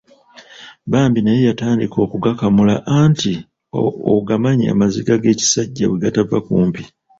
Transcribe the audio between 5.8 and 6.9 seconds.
bwe gatava kumpi.